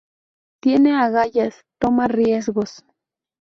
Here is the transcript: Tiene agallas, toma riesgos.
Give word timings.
Tiene 0.63 0.95
agallas, 0.99 1.63
toma 1.79 2.07
riesgos. 2.07 2.83